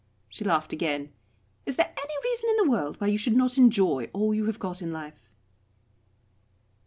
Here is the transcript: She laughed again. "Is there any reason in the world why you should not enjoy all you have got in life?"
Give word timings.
She 0.29 0.43
laughed 0.43 0.73
again. 0.73 1.13
"Is 1.67 1.75
there 1.75 1.93
any 1.95 2.13
reason 2.23 2.49
in 2.49 2.57
the 2.65 2.71
world 2.71 2.99
why 2.99 3.05
you 3.05 3.19
should 3.19 3.35
not 3.35 3.59
enjoy 3.59 4.09
all 4.13 4.33
you 4.33 4.47
have 4.47 4.57
got 4.57 4.81
in 4.81 4.91
life?" 4.91 5.29